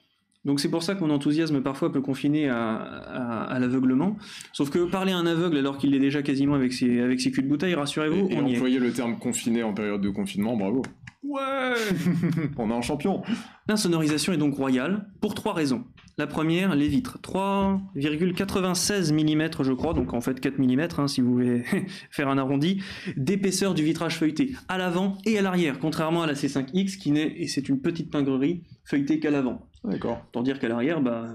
[0.46, 4.16] Donc c'est pour ça que mon enthousiasme parfois peut confiner à, à- à l'aveuglement.
[4.54, 7.32] Sauf que parler à un aveugle alors qu'il est déjà quasiment avec ses, avec ses
[7.32, 8.56] culs de bouteille, rassurez-vous, on y est.
[8.56, 10.84] employer le terme confiné en période de confinement, bravo.
[11.24, 11.74] Ouais
[12.58, 13.24] On est un champion
[13.68, 15.84] L'insonorisation est donc royale pour trois raisons.
[16.20, 17.20] La première, les vitres.
[17.22, 21.64] 3,96 mm, je crois, donc en fait 4 mm, si vous voulez
[22.10, 22.82] faire un arrondi,
[23.18, 27.34] d'épaisseur du vitrage feuilleté à l'avant et à l'arrière, contrairement à la C5X qui n'est,
[27.38, 29.68] et c'est une petite pingrerie, feuilletée qu'à l'avant.
[29.84, 30.26] D'accord.
[30.32, 31.28] Tant dire qu'à l'arrière, bah,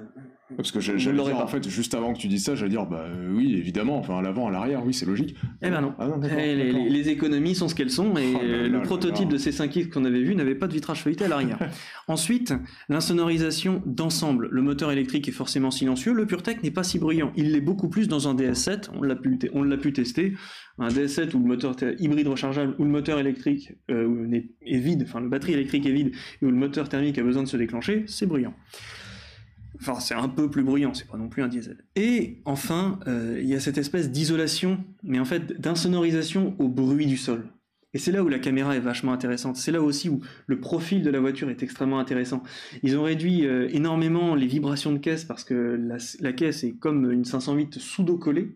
[0.57, 1.45] Parce que j'allais dire, pas.
[1.45, 4.19] en fait, juste avant que tu dises ça, j'allais dire, bah euh, oui, évidemment, enfin,
[4.19, 5.37] à l'avant, à l'arrière, oui, c'est logique.
[5.63, 5.95] Eh ben non.
[5.99, 9.31] Ah non, Eh, les, économies sont ce qu'elles sont et Oh là le là prototype
[9.31, 9.37] là.
[9.37, 11.59] de C5X qu'on avait vu n'avait pas de vitrage feuilleté à l'arrière.
[12.09, 12.55] Ensuite,
[12.89, 14.49] l'insonorisation d'ensemble.
[14.51, 17.33] Le moteur électrique est forcément silencieux, le PureTech n'est pas si bruyant.
[17.37, 20.35] Il l'est beaucoup plus dans un DS7, on l'a pu, on pu tester.
[20.79, 25.05] Un DS7 où le moteur hybride rechargeable, où le moteur électrique euh, est, est vide,
[25.07, 27.57] enfin la batterie électrique est vide, et où le moteur thermique a besoin de se
[27.57, 28.55] déclencher, c'est bruyant.
[29.81, 31.85] Enfin, c'est un peu plus bruyant, c'est pas non plus un diesel.
[31.97, 37.07] Et enfin, euh, il y a cette espèce d'isolation, mais en fait d'insonorisation au bruit
[37.07, 37.47] du sol.
[37.95, 39.57] Et c'est là où la caméra est vachement intéressante.
[39.57, 42.43] C'est là aussi où le profil de la voiture est extrêmement intéressant.
[42.83, 46.73] Ils ont réduit euh, énormément les vibrations de caisse parce que la, la caisse est
[46.73, 48.53] comme une 508 pseudo-collée.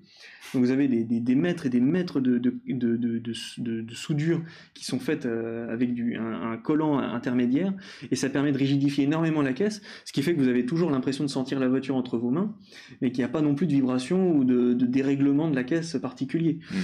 [0.55, 3.33] Donc vous avez des, des- des mètres et des mètres de, de, de, de- de-
[3.59, 4.41] de- de soudure
[4.75, 7.75] qui sont faites euh, avec du, un, un collant intermédiaire
[8.11, 10.91] et ça permet de rigidifier énormément la caisse, ce qui fait que vous avez toujours
[10.91, 12.55] l'impression de sentir la voiture entre vos mains,
[13.03, 15.97] mais qu'il n'y a pas non plus de vibration ou de, dérèglement de la caisse
[16.01, 16.61] particulier.
[16.71, 16.77] Mm.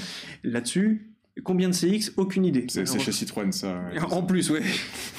[0.49, 1.12] Là-dessus,
[1.45, 2.67] combien de CX Aucune idée.
[2.69, 3.81] C'est chez Citroën, ça.
[3.93, 4.01] ouais.
[4.11, 4.63] en plus, ouais.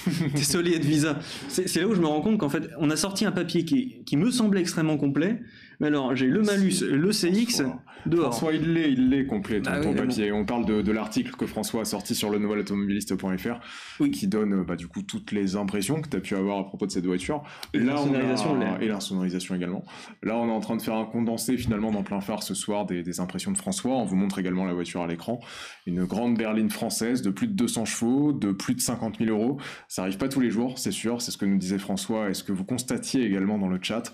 [0.35, 1.19] Désolé, Visa.
[1.47, 3.65] C'est c'est là où je me rends compte qu'en fait, on a sorti un papier
[3.65, 5.41] qui, qui me semblait extrêmement complet.
[5.83, 7.81] Mais alors, j'ai le malus, le CX François.
[8.05, 8.31] dehors.
[8.31, 9.97] François, il l'est, il l'est complet, ton, Ah oui, ton bon.
[9.97, 10.31] papier.
[10.31, 13.59] On parle de, de l'article que François a sorti sur le nouvelautomobiliste.fr,
[13.99, 14.11] Oui.
[14.11, 16.85] qui donne bah, du coup toutes les impressions que tu as pu avoir à propos
[16.85, 17.43] de cette voiture.
[17.73, 18.81] Et Là, on a...
[18.81, 19.83] Et l'insonorisation également.
[20.21, 22.85] Là, on est en train de faire un condensé finalement dans plein phare ce soir
[22.85, 23.91] des, des impressions de François.
[23.91, 25.41] On vous montre également la voiture à l'écran.
[25.85, 29.59] Une grande berline française de plus de 200 chevaux, de plus de 50 000 euros.
[29.89, 31.21] Ça arrive pas tous les jours, c'est sûr.
[31.21, 34.13] C'est ce que nous disait François et ce que vous constatiez également dans le chat.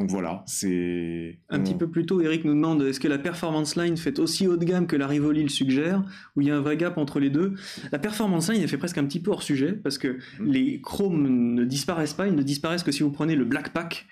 [0.00, 1.38] Donc voilà, c'est...
[1.50, 4.48] Un petit peu plus tôt, Eric nous demande est-ce que la Performance Line fait aussi
[4.48, 6.02] haut de gamme que la Rivoli le suggère
[6.34, 7.54] Ou il y a un vrai gap entre les deux?
[7.92, 10.50] La Performance Line, elle fait presque un petit peu hors sujet parce que Mm.
[10.50, 14.06] les chromes ne disparaissent pas, ils ne disparaissent que si vous prenez le Black Pack.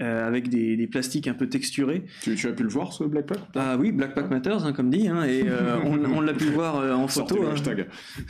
[0.00, 2.04] euh, avec des, des plastiques un peu texturés.
[2.22, 3.38] Tu, tu as pu le voir ce Black Pack?
[3.54, 6.44] Ah oui, Black Pack Matters, hein, comme dit, hein, et euh, on, on l'a pu
[6.50, 7.44] voir euh, en Sortez photo.
[7.44, 7.52] le hein.
[7.52, 7.86] hashtag.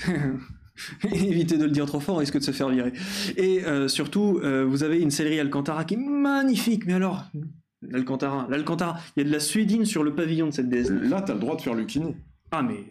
[1.05, 2.93] Évitez de le dire trop fort, on risque de se faire virer.
[3.37, 7.25] Et euh, surtout, euh, vous avez une sellerie Alcantara qui est magnifique, mais alors,
[7.83, 10.91] l'Alcantara, l'Alcantara, il y a de la suédine sur le pavillon de cette DS.
[10.91, 12.15] Là, t'as le droit de faire Lucchini.
[12.51, 12.85] Ah mais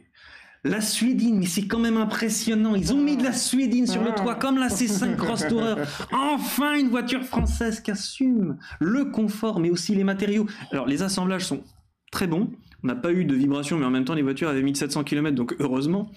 [0.64, 2.76] la suédine, mais c'est quand même impressionnant.
[2.76, 5.74] Ils ont mis de la suédine sur le toit, comme la C5 Cross Tourer.
[6.12, 10.46] Enfin, une voiture française qui assume le confort, mais aussi les matériaux.
[10.72, 11.64] Alors, les assemblages sont
[12.12, 12.52] très bons.
[12.84, 15.36] On n'a pas eu de vibration, mais en même temps, les voitures avaient 1700 km,
[15.36, 16.12] donc heureusement.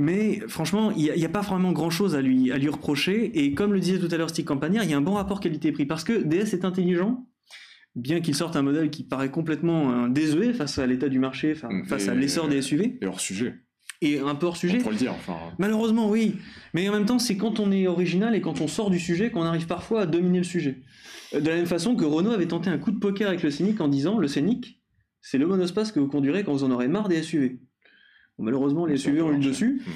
[0.00, 3.44] Mais franchement, il n'y a, pas vraiment grand-chose à lui, à lui reprocher.
[3.44, 5.40] Et comme le disait tout à l'heure Stick Campagnard, il y a un bon rapport
[5.40, 5.86] qualité-prix.
[5.86, 7.26] Parce que DS est intelligent,
[7.96, 11.84] bien qu'il sorte un modèle qui paraît complètement désuet face à l'état du marché, Mm,
[11.86, 13.56] face à l'essor des SUV, Et hors sujet,
[14.00, 14.78] et un peu hors sujet.
[14.80, 15.12] on peut le dire.
[15.14, 16.36] Enfin, Malheureusement, oui.
[16.74, 19.32] Mais en même temps, c'est quand on est original et quand on sort du sujet
[19.32, 20.78] qu'on arrive parfois à dominer le sujet.
[21.34, 23.50] Euh, De la même façon que Renault avait tenté un coup de poker avec le
[23.50, 24.80] Scénic en disant le Scénic,
[25.20, 27.58] c'est le monospace que vous conduirez quand vous en aurez marre des SUV.
[28.38, 29.48] Bon, malheureusement, les SUV ont eu le marché.
[29.50, 29.82] dessus.
[29.86, 29.90] Mm.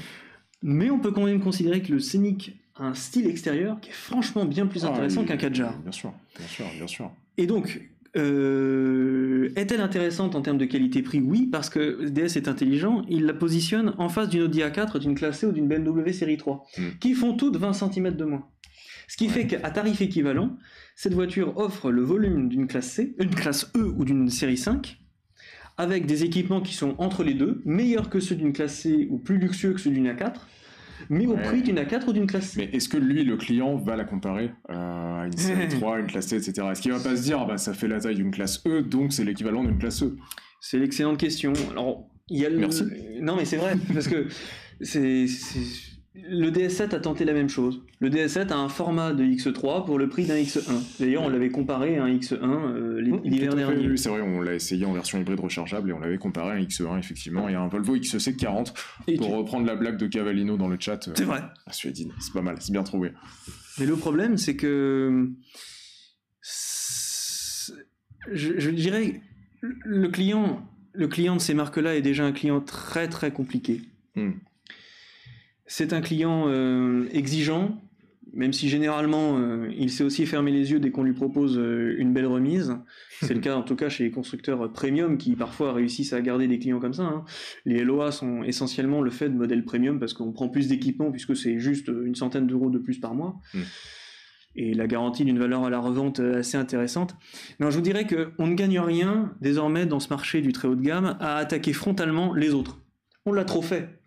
[0.65, 3.95] Mais on peut quand même considérer que le Scénic a un style extérieur qui est
[3.95, 5.79] franchement bien plus ah, intéressant qu'un 4 jar.
[5.81, 7.11] Bien sûr, bien sûr, bien sûr.
[7.39, 7.81] Et donc,
[8.17, 13.35] euh, est-elle intéressante en termes de qualité-prix Oui, parce que DS est intelligent, il la
[13.35, 16.83] positionne en face d'une Audi A4, d'une classe C ou d'une BMW série 3, Mm.
[17.01, 18.47] qui font toutes 20 cm de moins.
[19.09, 19.31] Ce qui Ouais.
[19.33, 20.57] fait qu'à tarif équivalent,
[20.97, 24.99] cette voiture offre le volume d'une classe C, une classe E ou d'une série 5,
[25.79, 29.19] avec des équipements qui sont entre les deux, meilleurs que ceux d'une classe C ou
[29.19, 30.35] plus luxueux que ceux d'une A4,
[31.11, 31.43] mais au Ouais.
[31.43, 32.61] prix d'une A4 ou d'une classe C.
[32.71, 36.07] Mais est-ce que lui, le client, va la comparer euh, à une série 3, une
[36.07, 36.69] classe C, etc.
[36.71, 39.13] Est-ce qu'il va pas se dire, bah, ça fait la taille d'une classe E, donc
[39.13, 40.17] c'est l'équivalent d'une classe E?
[40.61, 41.53] C'est l'excellente question.
[41.73, 42.59] Alors, il y a le...
[42.59, 42.85] Merci.
[43.21, 44.29] Non, mais c'est vrai, parce que
[44.81, 45.27] c'est-
[46.15, 47.81] le DS7 a tenté la même chose.
[48.01, 50.61] Le DS7 a un format de X3 pour le prix d'un X1.
[51.01, 53.89] D'ailleurs, on l'avait comparé à un X1 euh, l'hi- l'hiver dernier.
[53.89, 56.55] oui, c'est vrai, on l'a essayé en version hybride rechargeable et on l'avait comparé à
[56.55, 58.75] un XE1, effectivement, et à un Volvo XC40.
[59.09, 61.41] Et Pour tu- reprendre la blague de Cavallino dans le chat, euh, C'est vrai.
[61.71, 63.13] Suédine, c'est pas mal, c'est bien trouvé.
[63.79, 65.31] Mais le problème, c'est que.
[68.33, 69.21] je dirais.
[69.63, 73.81] Le client, le client de ces marques-là est déjà un client très très compliqué.
[74.17, 74.33] Hmm.
[75.75, 77.81] C'est un client euh, exigeant,
[78.35, 81.95] même si généralement euh, il sait aussi fermer les yeux dès qu'on lui propose euh,
[81.97, 82.77] une belle remise.
[83.23, 86.47] C'est le cas en tout cas chez les constructeurs premium qui parfois réussissent à garder
[86.47, 87.05] des clients comme ça.
[87.05, 87.25] hein.
[87.65, 91.35] Les LOA sont essentiellement le fait de modèles premium parce qu'on prend plus d'équipements puisque
[91.35, 93.41] c'est juste une centaine d'euros de plus par mois.
[93.55, 93.61] Mm.
[94.57, 97.17] Et la garantie d'une valeur à la revente assez intéressante.
[97.61, 100.77] Non, je vous dirais qu'on ne gagne rien désormais dans ce marché du très haut
[100.77, 102.79] de gamme à attaquer frontalement les autres.
[103.25, 104.02] On l'a trop fait.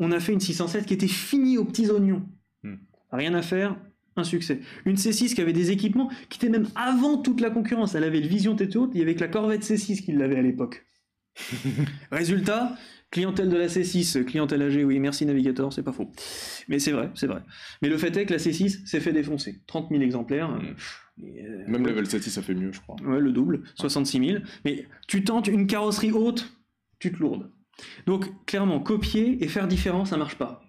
[0.00, 2.26] On a fait une 607 qui était finie aux petits oignons.
[2.62, 2.76] Hmm.
[3.12, 3.76] Rien à faire,
[4.16, 4.60] un succès.
[4.86, 7.94] Une C6 qui avait des équipements qui étaient même avant toute la concurrence.
[7.94, 10.38] Elle avait le Vision tête haute, il y avait que la Corvette C6 qui l'avait
[10.38, 10.86] à l'époque.
[12.10, 12.76] Résultat,
[13.10, 16.10] clientèle de la C6, clientèle âgée, oui, merci Navigator, c'est pas faux.
[16.68, 17.42] Mais c'est vrai, c'est vrai.
[17.82, 19.60] Mais le fait est que la C6 s'est fait défoncer.
[19.66, 20.58] 30 000 exemplaires.
[21.22, 22.96] et, euh, Même level 7 ça fait mieux, je crois.
[23.02, 24.38] Ouais, le double, 66 000.
[24.64, 26.50] Mais tu tentes une carrosserie haute,
[26.98, 27.50] tu te lourdes.
[28.06, 30.62] Donc, clairement, copier et faire différent, ça marche pas.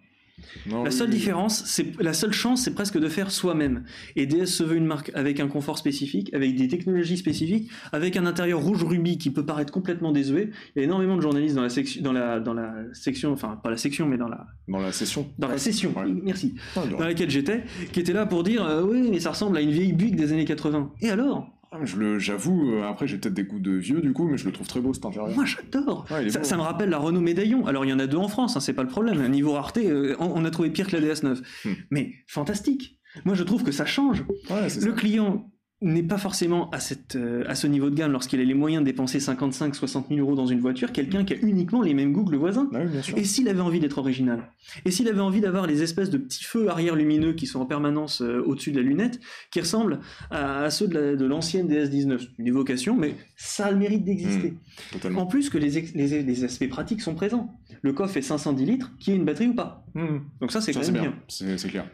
[0.65, 1.15] Non, La seule oui.
[1.15, 3.83] différence, c'est la seule chance, c'est presque de faire soi-même.
[4.15, 8.17] Et DS se veut une marque avec un confort spécifique, avec des technologies spécifiques, avec
[8.17, 10.49] un intérieur rouge rubis qui peut paraître complètement désuet.
[10.75, 13.59] Il y a énormément de journalistes dans la section, dans la, dans la section, enfin
[13.63, 15.29] pas la section, mais dans la, Dans la session.
[15.37, 15.93] dans la session.
[15.95, 16.05] Ouais.
[16.23, 16.55] Merci.
[16.75, 19.61] Ah, Dans laquelle j'étais, qui était là pour dire, euh, oui, mais ça ressemble à
[19.61, 20.91] une vieille Buick des années 80.
[21.01, 21.47] Et alors?
[21.73, 24.37] Ah, je le- J'avoue, euh, après j'ai peut-être des goûts de vieux du coup, mais
[24.37, 25.33] je le trouve très beau cet intérieur.
[25.33, 26.05] Moi j'adore.
[26.11, 27.65] Ouais, ça, me rappelle la Renault Médaillon.
[27.65, 29.25] Alors il y en a deux en France, hein, c'est pas le problème.
[29.29, 31.41] Niveau rareté, euh, on, on a trouvé pire que la DS9.
[31.65, 31.69] Hmm.
[31.89, 32.99] Mais fantastique.
[33.23, 34.23] Moi je trouve que ça change.
[34.49, 34.91] Ouais, Le ça.
[34.91, 35.49] client
[35.81, 38.83] n'est pas forcément à, cette, euh, à ce niveau de gamme lorsqu'il a les moyens
[38.83, 42.13] de dépenser 55, 60 000 euros dans une voiture, quelqu'un qui a uniquement les mêmes
[42.13, 42.69] goûts que le voisin.
[42.73, 43.17] Ah sûr.
[43.17, 44.43] Et s'il avait envie d'être original
[44.85, 47.65] Et s'il avait envie d'avoir les espèces de petits feux arrière lumineux qui sont en
[47.65, 49.19] permanence euh, au-dessus de la lunette,
[49.51, 53.65] qui ressemblent à, à ceux de la- de l'ancienne DS19 C'est Une évocation, mais ça
[53.65, 54.53] a le mérite d'exister.
[54.91, 55.21] Totalement.
[55.23, 57.57] En plus que les, les, les aspects pratiques sont présents.
[57.81, 59.83] Le coffre est 510 litres, qui est une batterie ou pas.
[59.95, 60.19] Hmm.
[60.39, 61.57] Donc ça, c'est quand même bien, bien.
[61.57, 61.89] c'est clair.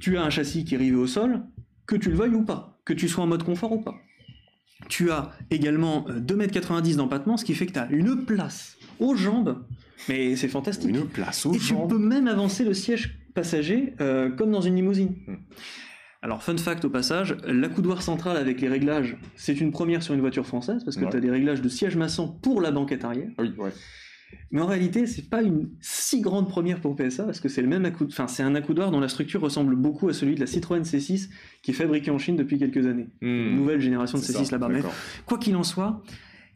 [0.00, 1.42] Tu as un châssis qui est rivé au sol,
[1.86, 3.94] que tu le veuilles ou pas, que tu sois en mode confort ou pas.
[4.88, 8.76] Tu as également euh, 2,90 m d'empattement, ce qui fait que tu as une place
[9.00, 9.64] aux jambes,
[10.08, 10.90] mais c'est fantastique.
[10.90, 11.88] Une place aux Et tu jambes.
[11.90, 15.14] peux même avancer le siège passager euh, comme dans une limousine.
[15.26, 15.36] Hmm.
[16.22, 20.20] Alors, fun fact au passage, l'accoudoir central avec les réglages, c'est une première sur une
[20.20, 21.10] voiture française parce que Ouais.
[21.10, 23.28] tu as des réglages de siège maçon pour la banquette arrière.
[23.38, 23.70] Oui, ouais.
[24.50, 27.68] Mais en réalité, c'est pas une si grande première pour PSA parce que c'est le
[27.68, 30.46] même accoudoir, enfin c'est un accoudoir dont la structure ressemble beaucoup à celui de la
[30.46, 31.28] Citroën C6
[31.62, 33.08] qui est fabriquée en Chine depuis quelques années.
[33.20, 33.56] Hmm.
[33.56, 34.68] Nouvelle génération de C'est C6 ça, là-bas.
[34.68, 34.82] Mais
[35.26, 36.02] quoi qu'il en soit,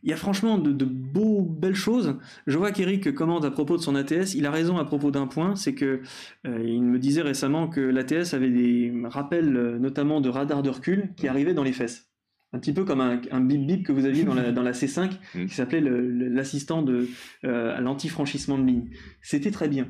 [0.03, 2.17] il y a franchement de, de beaux, belles choses.
[2.47, 4.35] Je vois qu'Eric commente à propos de son ATS.
[4.35, 6.01] Il a raison à propos d'un point, c'est que
[6.47, 10.71] euh, il me disait récemment que l'ATS avait des rappels, euh, notamment de radar de
[10.71, 12.10] recul, qui arrivaient dans les fesses.
[12.53, 14.73] Un petit peu comme un, un bip bip que vous aviez dans la, dans la
[14.73, 15.47] C5, Mm.
[15.47, 17.09] qui s'appelait l'assistant de
[17.45, 18.91] euh, à l'anti-franchissement de ligne.
[19.23, 19.89] C'était très bien.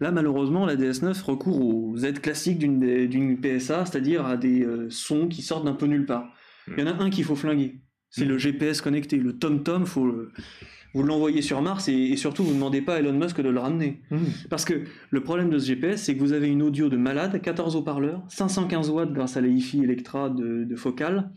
[0.00, 5.28] Là, malheureusement, la DS9 recourt aux aides classiques d'une PSA, c'est-à-dire à des euh, sons
[5.28, 6.32] qui sortent d'un peu nulle part.
[6.68, 7.80] Il y en a un qu'il faut flinguer.
[8.10, 8.28] C'est Mm.
[8.28, 9.18] le GPS connecté.
[9.18, 10.32] Le TomTom, faut le-
[10.94, 13.48] vous l'envoyez sur Mars et, et surtout, vous ne demandez pas à Elon Musk de
[13.48, 14.00] le ramener.
[14.50, 17.40] Parce que le problème de ce GPS, c'est que vous avez une audio de malade,
[17.42, 21.30] 14 haut-parleurs, 515 watts grâce à la hi-fi Electra de, de Focal.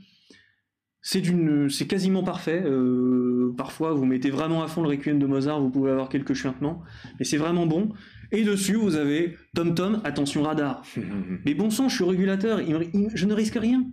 [1.02, 2.62] C'est d'une, c'est quasiment parfait.
[2.66, 6.34] euh, parfois, vous mettez vraiment à fond le Requiem de Mozart, vous pouvez avoir quelques
[6.34, 6.84] chuintements,
[7.20, 7.90] mais c'est vraiment bon.
[8.32, 10.84] Et dessus, vous avez TomTom, attention radar.
[11.46, 13.86] Mais bon sang, je suis régulateur, il me- il- je ne risque rien.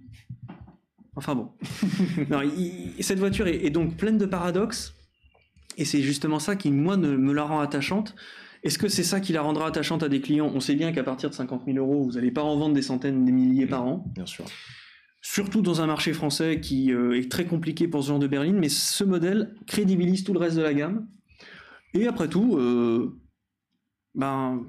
[1.15, 1.51] Enfin bon.
[2.31, 4.95] Non, il- cette voiture est, est donc pleine de paradoxes,
[5.77, 8.17] et c'est justement ça qui, moi, ne- me la rend attachante.
[8.65, 10.51] Est-ce que c'est ça qui la rendra attachante à des clients?
[10.53, 12.83] On sait bien qu'à partir de 50 000 euros, vous n'allez pas en vendre des
[12.83, 14.05] centaines, des milliers par an.
[14.17, 14.47] Bien sûr.
[15.27, 18.59] Surtout dans un marché français qui euh, est très compliqué pour ce genre de berline,
[18.59, 21.09] mais ce modèle crédibilise tout le reste de la gamme.
[21.95, 23.19] Et après tout, euh,
[24.15, 24.67] ben,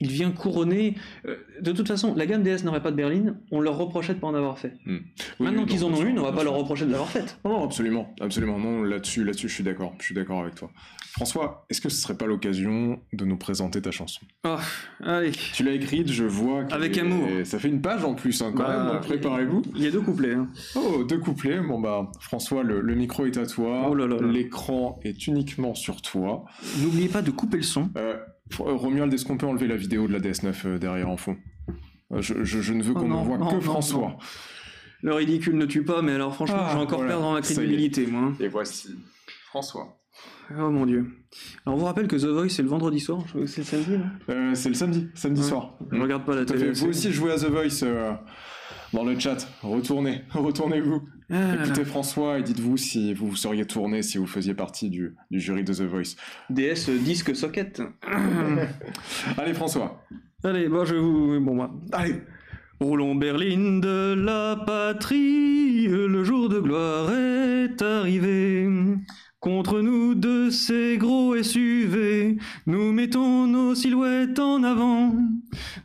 [0.00, 0.94] il vient couronner.
[1.26, 4.18] euh, de toute façon, la gamme DS n'aurait pas de berline, on leur reprochait de
[4.20, 4.74] pas en avoir fait.
[4.86, 5.00] Oui,
[5.40, 7.38] Maintenant oui, qu'ils en ont une, on va bien pas leur reprocher de l'avoir faite.
[7.44, 8.58] Non, non, absolument, absolument.
[8.58, 9.94] Non, là-dessus, là-dessus, je suis d'accord.
[9.98, 10.70] Je suis d'accord avec toi.
[11.12, 14.20] François, est-ce que ce serait pas l'occasion de nous présenter ta chanson?
[14.46, 14.56] Oh,
[15.02, 15.32] allez.
[15.54, 16.64] Tu l'as écrite, je vois.
[16.70, 17.26] Avec est- amour.
[17.44, 19.00] Ça fait une page en plus, hein, quand Bah, même.
[19.00, 19.62] Préparez-vous.
[19.74, 20.34] Il y a deux couplets.
[20.34, 20.48] hein.
[20.74, 21.58] Oh, deux couplets.
[21.60, 23.86] Bon bah, François, le, le micro est à toi.
[23.90, 24.26] Oh là là là.
[24.28, 26.44] L'écran est uniquement sur toi.
[26.82, 27.88] N'oubliez pas de couper le son.
[27.96, 28.16] Euh,
[28.58, 31.36] Romuald, est-ce qu'on peut enlever la vidéo de la DS9 euh, derrière en fond?
[32.12, 34.00] Euh, je, je- je ne veux Oh qu'on non, ne voit non, que non, François.
[34.08, 34.16] non.
[35.02, 37.40] Le ridicule ne tue pas, mais alors franchement, Ah, je vais encore voilà, perdre ma
[37.42, 38.22] crédibilité, moi.
[38.22, 38.34] hein.
[38.40, 38.88] Et voici
[39.46, 39.98] François.
[40.58, 41.06] Oh mon dieu.
[41.66, 43.60] Alors on vous rappelle que The Voice c'est le vendredi soir, je crois que c'est
[43.60, 44.04] le samedi, non?
[44.30, 45.46] Euh, c'est le samedi, samedi Ouais.
[45.48, 45.74] soir.
[45.92, 46.70] Je regarde pas la télé.
[46.72, 48.12] Vous aussi jouez à The Voice euh,
[48.92, 49.48] dans le chat.
[49.62, 51.02] Retournez, retournez-vous.
[51.28, 51.64] Ah là là.
[51.64, 55.40] Écoutez François et dites-vous si vous vous seriez tourné si vous faisiez partie du, du
[55.40, 56.16] jury de The Voice.
[56.50, 57.82] DS euh, disque socket.
[59.36, 60.04] Allez François,
[60.44, 61.40] Allez, bon, je vous.
[61.40, 61.70] Bon, moi.
[61.92, 62.14] Allez
[62.78, 68.68] Roulons Berlin de la patrie, le jour de gloire est arrivé.
[69.40, 75.14] Contre nous de ces gros SUV, nous mettons nos silhouettes en avant.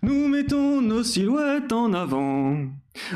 [0.02, 2.58] Nous mettons nos silhouettes en avant.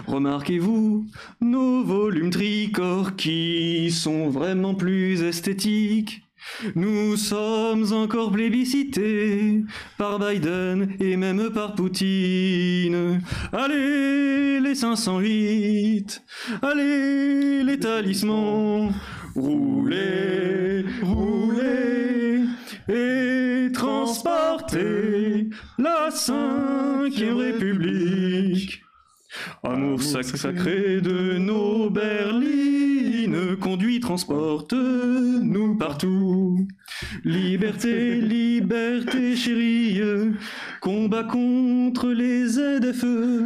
[0.08, 1.06] Remarquez-vous
[1.42, 6.26] nos volumes tricorps qui sont vraiment plus esthétiques.
[6.76, 9.64] Nous sommes encore plébiscités
[9.98, 13.22] par Biden et même par Poutine.
[13.52, 16.24] Allez, les 508,
[16.62, 18.92] allez, les talismans,
[19.36, 22.44] roulez, roulez
[22.88, 28.85] et transportez la cinquième République.
[29.64, 36.68] Amour sac- sacré de nos berlines, conduit, transporte nous partout.
[37.24, 40.02] Liberté, liberté chérie,
[40.82, 43.44] combat contre les ZFE,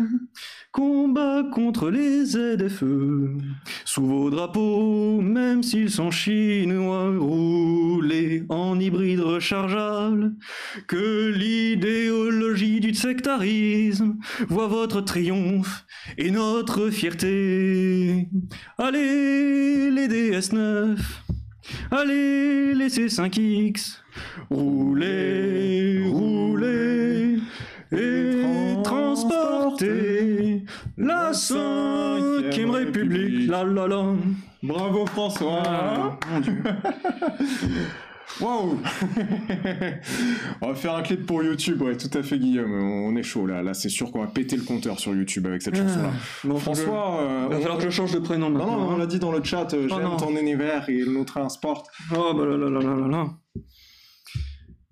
[0.71, 2.83] combat contre les ZFE.
[3.85, 10.33] Sous vos drapeaux, même s'ils sont chinois, roulez en hybride rechargeable,
[10.87, 15.85] que l'idéologie du sectarisme voit votre triomphe
[16.17, 18.29] et notre fierté.
[18.77, 20.97] Allez, les DS9,
[21.91, 23.97] allez, les C5X,
[24.49, 27.39] roulez, roulez
[27.91, 28.43] et
[28.83, 30.63] transportez
[30.97, 33.49] la cinquième République.
[33.49, 34.03] La la la.
[34.61, 36.61] Bravo François Ah, mon Dieu.
[38.41, 38.77] Waouh
[40.61, 43.45] On va faire un clip pour YouTube, ouais, tout à fait Guillaume, on est chaud
[43.45, 46.11] là, là c'est sûr qu'on va péter le compteur sur YouTube avec cette chanson-là.
[46.43, 48.77] Bon, François, euh, il va falloir que je change de prénom non, maintenant.
[48.77, 48.97] non, on hein.
[48.99, 50.17] l'a dit dans le chat, euh, Oh, j'aime non.
[50.17, 51.87] ton univers et il nous transporte.
[52.15, 53.27] Oh bah là là là là là là.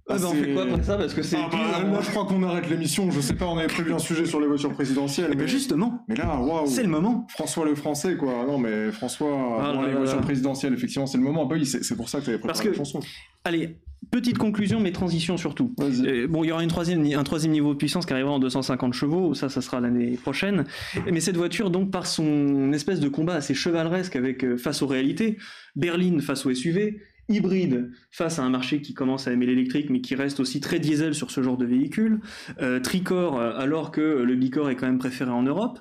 [0.10, 1.50] Ah, Ah bah on fait quoi après ça Parce que c'est Ah,
[1.84, 4.40] bah, je crois qu'on arrête l'émission, je sais pas, on avait prévu un sujet sur
[4.40, 5.34] les voitures présidentielles.
[5.38, 5.48] Mais...
[5.48, 7.28] justement, mais là, waouh c'est le moment.
[7.30, 10.22] François le français quoi, non mais François, Ah bon, là les là voitures là.
[10.24, 12.76] présidentielles, effectivement c'est le moment, bah oui, c'est pour ça que tu avais Parce préparé
[12.76, 13.00] que- la chanson.
[13.44, 13.78] Allez,
[14.12, 15.74] petite conclusion, mais transition surtout.
[15.82, 18.40] Euh, bon, il y aura une troisième, un troisième niveau de puissance qui arrivera en
[18.40, 20.66] 250 chevaux, ça, ça sera l'année prochaine.
[21.12, 24.88] Mais cette voiture, donc, par son espèce de combat assez chevaleresque avec euh, face aux
[24.88, 25.38] réalités,
[25.76, 30.02] berline face au SUV, hybride face à un marché qui commence à aimer l'électrique, mais
[30.02, 32.22] qui reste aussi très diesel sur ce genre de véhicule,
[32.62, 35.80] euh, tricore, euh, alors que le bicore est quand même préféré en Europe.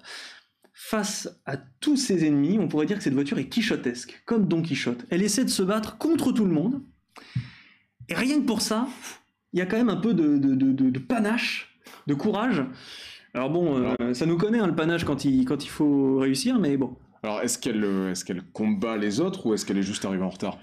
[0.73, 4.63] Face à tous ses ennemis, on pourrait dire que cette voiture est quichotesque, comme Don
[4.63, 5.07] Quichotte.
[5.11, 6.83] Elle essaie de se battre contre tout le monde,
[8.09, 8.87] et rien que pour ça,
[9.53, 12.63] il y a quand même un peu de, de- de- de- de panache, de courage.
[13.35, 16.59] Alors bon, euh, ça nous connaît hein, le panache quand il, quand il faut réussir,
[16.59, 16.97] mais bon.
[17.23, 20.23] Alors est-ce qu'elle euh, est-ce qu'elle combat les autres ou est-ce qu'elle est juste arrivée
[20.23, 20.59] en retard?